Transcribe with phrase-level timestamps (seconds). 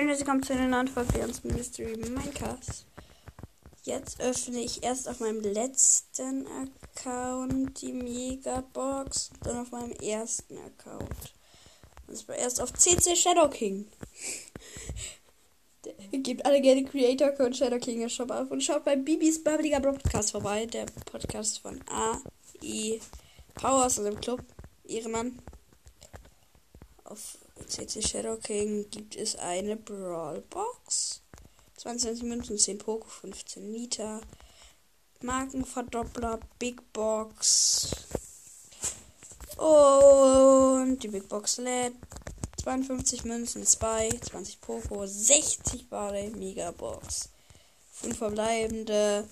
[0.00, 2.84] Und willkommen zu einer neuen Folge uns Mystery Minecraft.
[3.82, 11.34] Jetzt öffne ich erst auf meinem letzten Account die Megabox, dann auf meinem ersten Account.
[12.06, 13.86] Und zwar erst auf CC Shadow King.
[16.12, 19.80] Gebt alle gerne Creator Code Shadow King im Shop auf und schaut bei Bibis Bubbliger
[19.80, 23.00] Broadcast vorbei, der Podcast von AI
[23.54, 24.44] Powers, also dem Club
[24.86, 25.40] Ehrenmann.
[27.02, 31.22] Auf CC Shadow King gibt es eine Brawl Box.
[31.76, 34.20] 22 Münzen, 10 Poco, 15 Liter.
[35.20, 37.90] Markenverdoppler, Big Box.
[39.56, 41.94] Und die Big Box lädt.
[42.62, 47.30] 52 Münzen, 2, 20 Poco, 60 Barley, Megabox.
[47.92, 49.28] 5 verbleibende.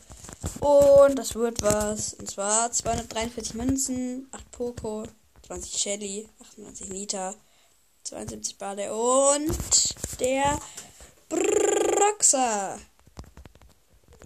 [0.60, 2.14] Und das wird was.
[2.14, 5.04] Und zwar 243 Münzen, 8 Poco,
[5.46, 7.34] 20 Shelly, 98 Liter,
[8.06, 10.58] 72 Barley und der
[11.28, 12.78] Boxer.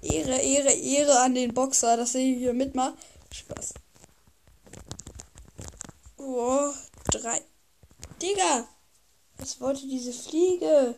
[0.03, 2.95] Ehre, Ehre, Ehre an den Boxer, dass er hier mitmacht.
[3.33, 3.75] Spaß.
[6.19, 6.73] Oh,
[7.11, 7.41] drei.
[8.21, 8.69] Digga!
[9.39, 10.95] Was wollte diese Fliege?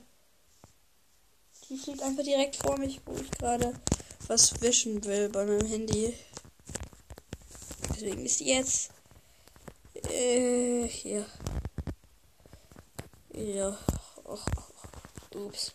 [1.68, 3.72] Die fliegt einfach direkt vor mich, wo ich gerade
[4.26, 6.14] was wischen will bei meinem Handy.
[7.90, 8.90] Deswegen ist die jetzt
[10.10, 11.24] äh, hier.
[13.34, 13.76] Ja.
[14.24, 14.40] Och,
[15.32, 15.72] och, ups.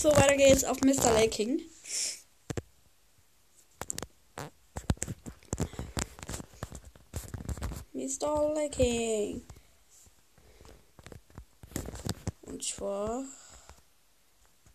[0.00, 1.12] So, weiter geht's auf Mr.
[1.12, 1.60] Laking.
[7.92, 8.54] Mr.
[8.54, 9.46] Laking.
[12.40, 13.24] Und zwar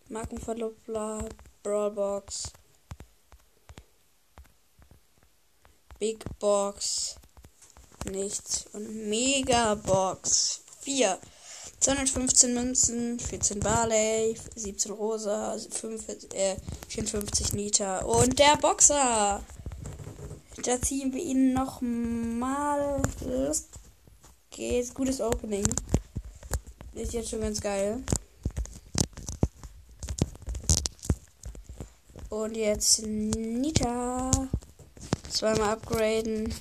[0.07, 1.27] Markenverdoppler,
[1.63, 2.53] Brawlbox,
[5.99, 7.15] Big Box,
[8.05, 11.19] nichts und Megabox 4.
[11.79, 16.55] 215 Münzen, 14 Barley, 17 Rosa, 5, äh,
[16.87, 18.07] 54 Liter.
[18.07, 19.43] Und der Boxer.
[20.63, 23.01] Da ziehen wir ihn noch mal.
[23.21, 23.65] Los
[24.49, 24.93] geht's.
[24.93, 25.67] Gutes Opening.
[26.93, 28.01] Ist jetzt schon ganz geil.
[32.29, 34.31] Und jetzt Nita.
[35.29, 36.53] Zweimal upgraden.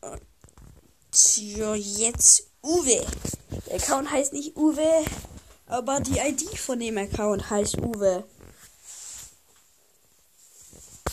[0.00, 3.06] Und ja, jetzt Uwe.
[3.66, 5.04] Der Account heißt nicht Uwe,
[5.66, 8.24] aber die ID von dem Account heißt Uwe.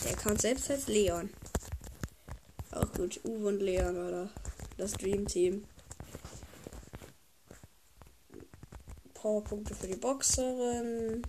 [0.03, 1.29] Der Account selbst heißt Leon.
[2.71, 4.29] Auch gut, Uwe und Leon, oder?
[4.77, 5.65] Das Dream Team.
[9.13, 11.21] Powerpunkte für die Boxerin.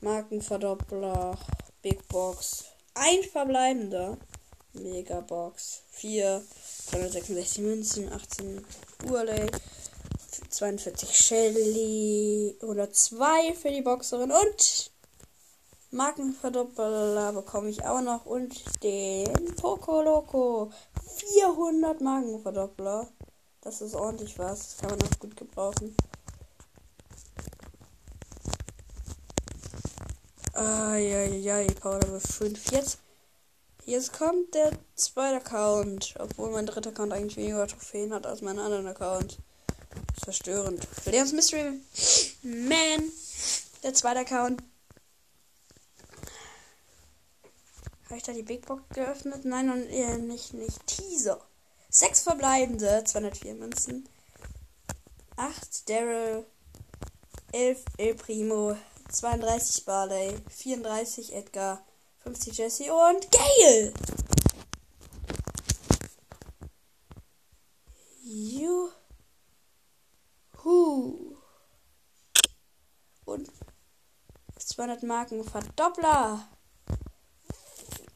[0.00, 1.38] Markenverdoppler.
[1.82, 2.64] Big Box.
[2.94, 4.16] Ein verbleibender.
[4.72, 5.82] Megabox.
[5.90, 6.42] 4.
[6.96, 8.12] 266 Münzen.
[8.12, 8.64] 18
[9.10, 9.50] Urley.
[10.48, 12.56] 42 Shelly.
[12.62, 14.32] 102 für die Boxerin.
[14.32, 14.90] Und
[15.90, 18.24] Markenverdoppler bekomme ich auch noch.
[18.24, 20.70] Und den Poco Loco.
[21.16, 23.08] 400 Markenverdoppler.
[23.60, 24.60] Das ist ordentlich was.
[24.60, 25.94] Das kann man auch gut gebrauchen.
[30.54, 32.72] Eieiei, Power Level 5.
[32.72, 32.98] Jetzt,
[33.86, 36.14] jetzt kommt der zweite Account.
[36.18, 39.38] Obwohl mein dritter Account eigentlich weniger Trophäen hat als mein anderer Account.
[40.22, 40.86] Verstörend.
[41.06, 41.80] Leons Mystery
[42.42, 43.10] Man.
[43.82, 44.62] Der zweite Account.
[48.06, 49.44] Habe ich da die Big Box geöffnet?
[49.44, 50.86] Nein, und äh, nicht, nicht.
[50.86, 51.40] Teaser.
[51.88, 53.02] Sechs verbleibende.
[53.04, 54.08] 204 Münzen.
[55.36, 56.44] 8 Daryl.
[57.52, 58.76] 11 El Primo.
[59.08, 61.82] 32 Barley, 34 Edgar,
[62.26, 63.92] 50 Jesse und Gale.
[68.24, 68.96] Juhu.
[73.24, 73.48] Und
[74.58, 76.48] 200 Marken Verdoppler.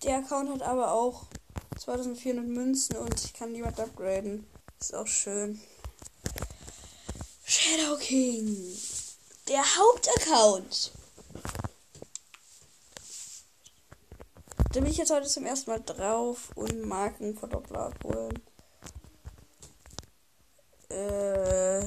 [0.03, 1.27] Der Account hat aber auch
[1.79, 4.45] 2400 Münzen und ich kann niemand upgraden.
[4.81, 5.61] Ist auch schön.
[7.45, 8.77] Shadow King
[9.47, 11.00] der Hauptaccount.
[14.73, 18.41] Da bin ich jetzt heute zum ersten Mal drauf und Markenverdoppler abholen.
[20.89, 21.81] Äh,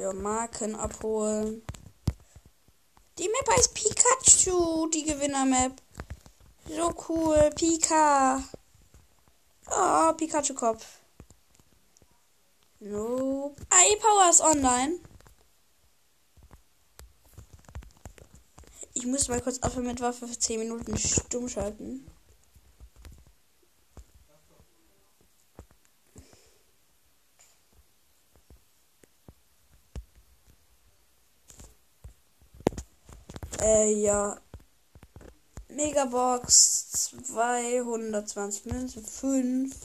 [0.00, 1.62] ja, Marken abholen.
[3.16, 5.80] Die Map heißt Pikachu, die Gewinner-Map.
[6.68, 8.42] So cool, Pika.
[9.70, 10.84] Oh, Pikachu-Kopf.
[12.80, 13.54] Nope.
[13.70, 14.98] iPower ist online.
[18.92, 22.06] Ich muss mal kurz aufhören mit Waffe für 10 Minuten stumm schalten.
[33.60, 34.40] Äh, ja.
[35.68, 39.76] Megabox 220 Münzen, 5,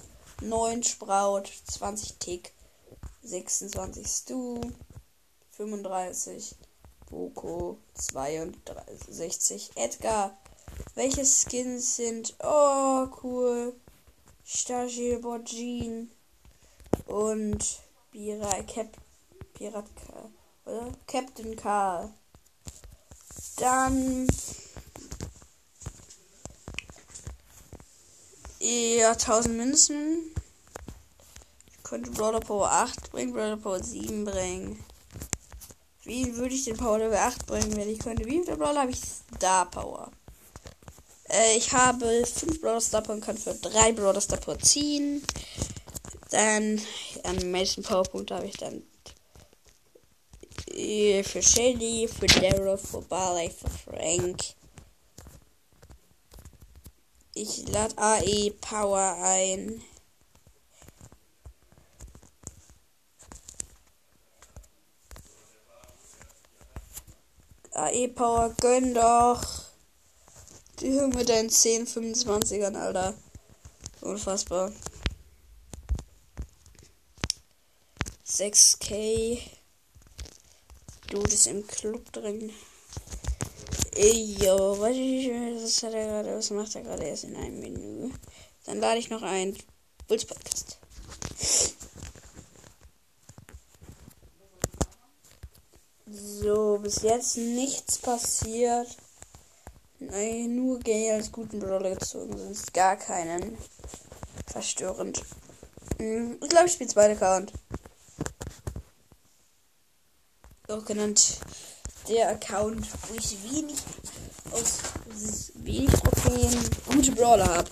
[0.42, 2.54] 9 Sprout, 20 Tick,
[3.22, 4.62] 26 Stu,
[5.52, 6.56] 35
[7.08, 10.38] Poco, 62 Edgar.
[10.96, 12.36] Welche Skins sind?
[12.44, 13.76] Oh, cool.
[14.44, 16.12] Stagil Borgin
[17.08, 17.82] und
[18.12, 18.96] Bira Cap
[19.54, 19.86] Pirat
[20.66, 20.92] oder?
[21.08, 22.14] Captain Karl.
[23.58, 24.28] Dann
[28.68, 30.34] Ja, 1000 Münzen.
[31.68, 34.84] Ich könnte Brawler Power 8 bringen, Brawler Power 7 bringen.
[36.06, 38.26] Wie würde ich den Power Level 8 bringen, wenn ich könnte?
[38.26, 40.12] Wie viel Brawler habe ich Star Power?
[41.30, 45.24] Äh, ich habe 5 Brawler Star Power und kann für 3 Brawler Star Power ziehen.
[46.30, 46.80] Dann
[47.24, 48.84] an Menschen Powerpunkte habe ich dann
[50.68, 54.44] äh, für Shelly, für Daryl, für Barley, für Frank.
[57.34, 59.82] Ich lade AE Power ein.
[67.76, 69.66] AE Power, gönn doch.
[70.80, 73.14] Die hören mit deinen 10, 25ern, Alter.
[74.02, 74.72] Unfassbar.
[78.26, 79.40] 6k.
[81.08, 82.52] Du bist im Club drin.
[83.98, 86.38] Jo, was hat er gerade?
[86.38, 88.12] Was macht er gerade erst in einem Menü?
[88.66, 89.56] Dann lade ich noch ein
[90.08, 90.78] Bulls Podcast.
[96.08, 98.96] So, bis jetzt nichts passiert.
[100.00, 103.58] Nein, nur Gay als guten Brawler gezogen, sonst gar keinen.
[104.46, 105.24] Verstörend.
[105.98, 107.54] Hm, ich glaube, ich spiele zweiter Account.
[110.68, 111.40] Auch genannt
[112.08, 113.78] der Account, wo ich wenig
[114.52, 114.80] aus
[115.56, 117.70] wenig Trophäen gute Brawler habe.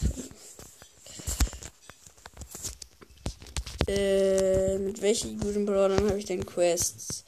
[3.88, 7.23] Äh, mit welchen guten Brawlern habe ich denn Quests?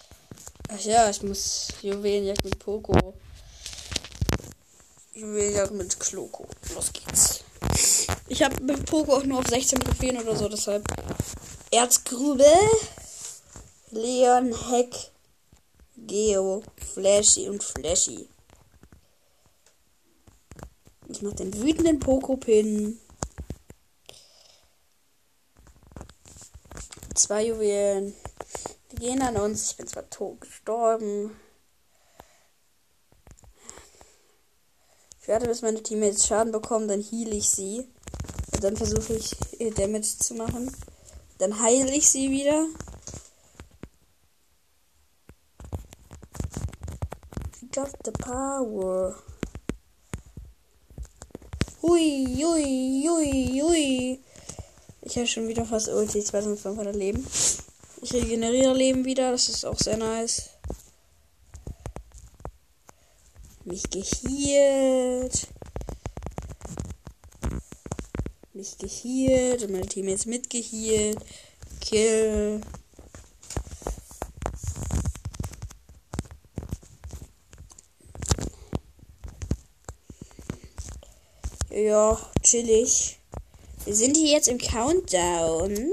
[0.75, 3.13] Ach ja, ich muss Juwelenjagd mit Poco.
[5.13, 6.45] Juwelenjagd mit Kloko.
[6.73, 7.45] Los geht's.
[8.27, 10.83] Ich habe mit Poco auch nur auf 16 Trophäen oder so, deshalb
[11.71, 12.51] Erzgrube,
[13.91, 14.93] Leon, Heck,
[15.95, 16.61] Geo,
[16.93, 18.27] Flashy und Flashy.
[21.07, 22.99] Ich mach den wütenden Poco-Pin.
[27.13, 28.13] Zwei Juwelen.
[28.95, 29.71] Gehen an uns.
[29.71, 31.35] Ich bin zwar tot gestorben.
[35.21, 37.87] Ich werde, bis meine Teammates Schaden bekommen, dann heal ich sie.
[38.53, 39.35] Und dann versuche ich
[39.75, 40.71] Damage zu machen.
[41.39, 42.67] Dann heile ich sie wieder.
[47.75, 49.15] got the power.
[51.81, 54.19] Hui, hui, hui, hui.
[55.01, 57.27] Ich habe schon wieder fast Ulti, 2500 Leben.
[58.05, 60.51] Ich regeneriere Leben wieder, das ist auch sehr nice.
[63.63, 65.47] Mich gehielt.
[68.53, 71.17] Mich gehielt und meine Teammates mitgehielt.
[71.81, 72.61] Kill.
[81.71, 83.17] Ja, chillig.
[83.85, 85.89] Wir sind hier jetzt im Countdown.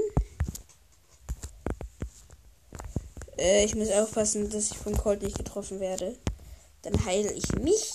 [3.37, 6.17] Äh, ich muss aufpassen, dass ich vom Colt nicht getroffen werde.
[6.83, 7.93] Dann heile ich mich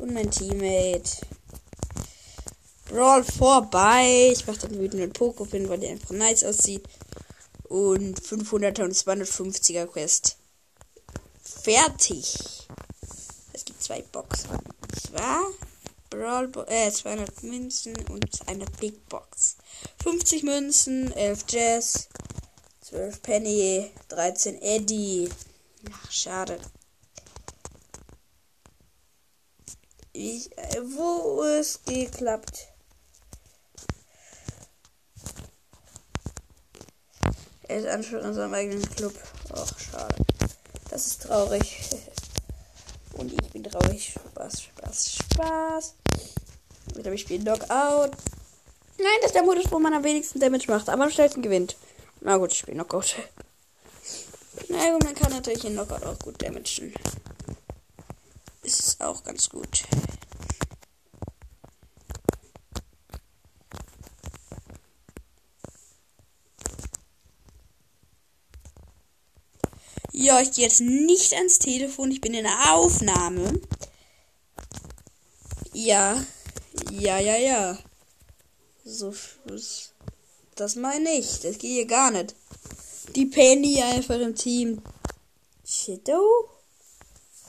[0.00, 1.26] und mein Teammate.
[2.86, 4.30] Brawl vorbei.
[4.32, 6.84] Ich mache den wütenden Pokopin, weil der einfach nice aussieht.
[7.64, 10.36] Und 500er und 250er Quest.
[11.42, 12.38] Fertig.
[13.52, 14.50] Es gibt zwei Boxen.
[15.02, 15.42] Zwar
[16.10, 19.56] Brawl Bo äh, 200 Münzen und eine Big Box.
[20.02, 22.08] 50 Münzen, 11 Jazz,
[22.96, 25.28] 12 Penny, 13 Eddie.
[25.92, 26.58] Ach, schade.
[30.14, 32.68] Ich, äh, wo es geklappt?
[37.68, 39.12] Er ist Anführer in seinem eigenen Club.
[39.52, 40.16] Ach, schade.
[40.88, 41.78] Das ist traurig.
[43.18, 44.14] Und ich bin traurig.
[44.14, 45.94] Spaß, Spaß, Spaß.
[46.94, 48.12] Wieder ich spiele Knockout.
[48.96, 51.76] Nein, das ist der Modus, wo man am wenigsten Damage macht, aber am schnellsten gewinnt.
[52.26, 53.14] Na gut, ich spiele Knockout.
[54.68, 56.92] Na gut, man kann natürlich in Knockout auch gut damagen.
[58.64, 59.84] Ist auch ganz gut.
[70.12, 72.10] Ja, ich gehe jetzt nicht ans Telefon.
[72.10, 73.60] Ich bin in der Aufnahme.
[75.72, 76.20] Ja.
[76.90, 77.78] Ja, ja, ja.
[78.84, 79.14] So,
[80.56, 81.40] das meine ich.
[81.40, 82.34] Das geht hier gar nicht.
[83.14, 84.82] Die Penny einfach im Team.
[85.64, 86.48] Shadow?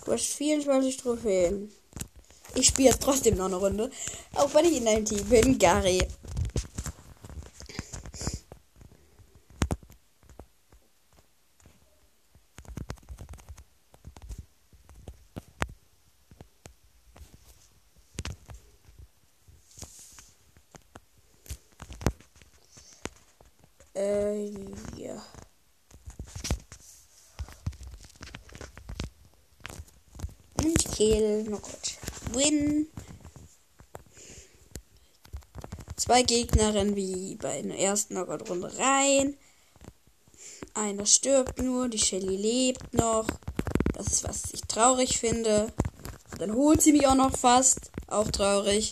[0.06, 1.72] Du hast 24 Trophäen.
[2.56, 3.92] Ich spiele jetzt trotzdem noch eine Runde.
[4.36, 5.58] Auch wenn ich in deinem Team bin.
[5.58, 6.02] Gary.
[23.98, 24.52] Äh,
[24.96, 25.20] ja.
[30.64, 31.94] Und Kill, noch gut.
[32.34, 32.88] Win.
[35.96, 39.38] Zwei Gegnerinnen wie bei der ersten Knockout-Runde rein.
[40.74, 43.28] Einer stirbt nur, die Shelly lebt noch.
[43.94, 45.72] Das ist, was ich traurig finde.
[46.40, 47.92] Dann holt sie mich auch noch fast.
[48.08, 48.92] Auch traurig.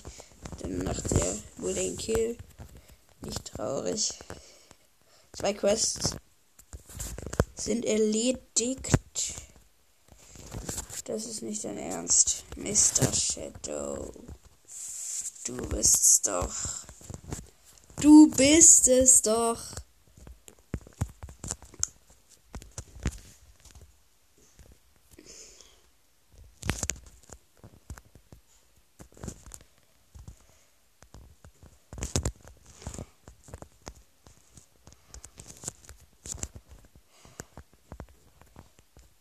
[0.62, 2.38] Dann macht er wohl den Kill.
[3.22, 4.14] Nicht traurig.
[5.34, 6.18] Zwei Quests
[7.56, 8.92] sind erledigt.
[11.06, 13.14] Das ist nicht dein Ernst, Mr.
[13.14, 14.12] Shadow.
[15.46, 16.54] Du bist's doch.
[18.02, 19.62] Du bist es doch.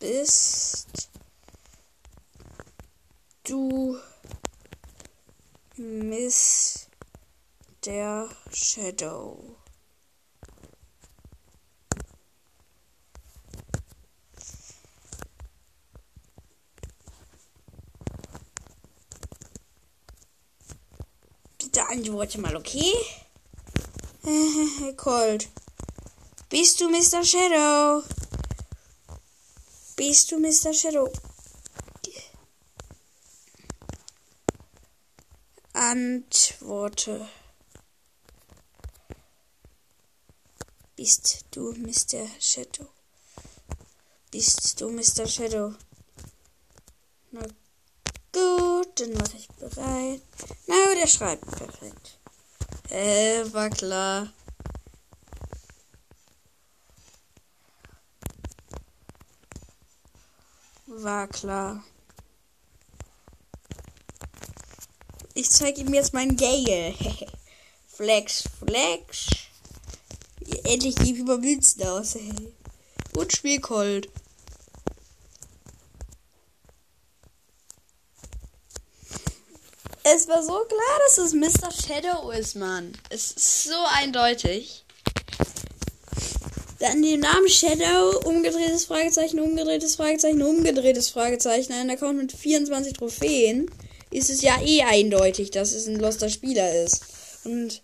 [0.05, 1.09] bist
[3.43, 3.99] du
[5.77, 6.87] Miss
[7.95, 9.55] der Shadow.
[21.57, 22.91] Bitte antworte mal, okay?
[24.97, 25.47] Cold.
[26.49, 27.23] Bist du Mr.
[27.23, 28.03] Shadow?
[29.95, 30.73] Bist du Mr.
[30.73, 31.09] Shadow?
[35.71, 37.25] Antworte.
[41.05, 42.27] Bist du Mr.
[42.39, 42.87] Shadow?
[44.31, 45.27] Bist du Mr.
[45.27, 45.75] Shadow?
[47.29, 47.41] Na
[48.33, 50.23] gut, dann mache ich bereit.
[50.65, 52.17] Na, der schreibt perfekt.
[52.89, 54.33] Äh, war klar.
[60.87, 61.83] War klar.
[65.35, 66.95] Ich zeige ihm jetzt mein Gale.
[67.87, 69.44] flex, flex.
[70.65, 72.17] Endlich über Münzen aus.
[73.15, 74.09] Und spiel Cold.
[80.07, 81.71] Es war so klar, dass es Mr.
[81.71, 82.91] Shadow ist, Mann.
[83.09, 84.85] Es ist so eindeutig.
[86.79, 93.71] Dann den Namen Shadow, umgedrehtes Fragezeichen, umgedrehtes Fragezeichen, umgedrehtes Fragezeichen, ein Account mit 24 Trophäen,
[94.11, 97.01] ist es ja eh eindeutig, dass es ein loster Spieler ist.
[97.43, 97.81] Und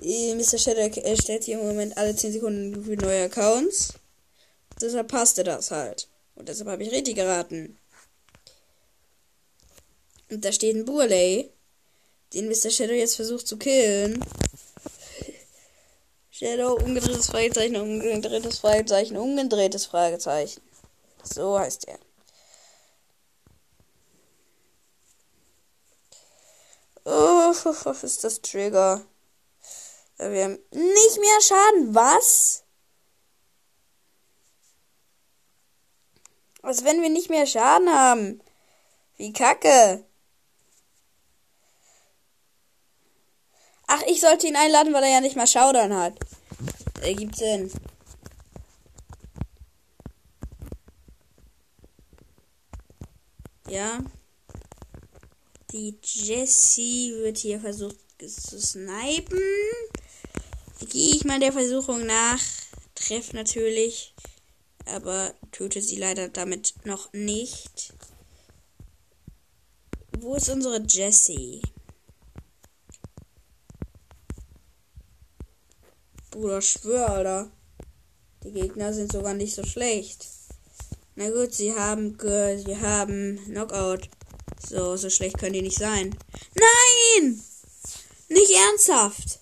[0.00, 0.58] Mr.
[0.58, 3.94] Shadow erstellt hier im Moment alle 10 Sekunden neue Accounts.
[4.80, 6.08] Deshalb passte das halt.
[6.34, 7.78] Und deshalb habe ich richtig geraten.
[10.30, 11.50] Und da steht ein Burley,
[12.34, 12.70] den Mr.
[12.70, 14.22] Shadow jetzt versucht zu killen.
[16.30, 20.60] Shadow, umgedrehtes Fragezeichen, umgedrehtes Fragezeichen, umgedrehtes Fragezeichen.
[21.24, 21.98] So heißt er.
[27.06, 27.52] Oh,
[28.02, 29.06] ist das Trigger.
[30.18, 31.94] Wir haben nicht mehr Schaden.
[31.94, 32.64] Was?
[36.62, 38.42] Was, wenn wir nicht mehr Schaden haben?
[39.16, 40.04] Wie kacke.
[43.86, 46.18] Ach, ich sollte ihn einladen, weil er ja nicht mal Schaudern hat.
[47.02, 47.70] Ergibt Sinn.
[53.68, 54.00] Ja.
[55.72, 59.38] Die Jessie wird hier versucht zu snipen.
[60.80, 62.40] Gehe ich mal der Versuchung nach.
[62.94, 64.14] Treff natürlich.
[64.84, 67.94] Aber töte sie leider damit noch nicht.
[70.18, 71.62] Wo ist unsere Jessie?
[76.30, 77.50] Bruder, schwör, Alter.
[78.44, 80.26] Die Gegner sind sogar nicht so schlecht.
[81.14, 84.08] Na gut, sie haben, sie haben Knockout.
[84.68, 86.16] So, so schlecht können die nicht sein.
[86.54, 87.42] Nein!
[88.28, 89.40] Nicht ernsthaft.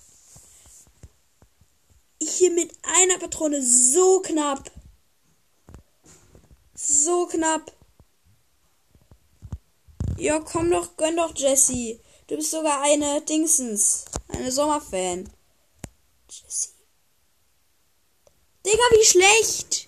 [2.37, 4.69] Hier mit einer Patrone so knapp.
[6.75, 7.73] so knapp.
[10.19, 12.01] Ja, komm doch, gönn doch, Jessie.
[12.27, 14.07] Du bist sogar eine Dingsens.
[14.27, 15.31] Eine Sommerfan.
[16.29, 16.71] Jessie.
[18.67, 19.87] Digga, wie schlecht.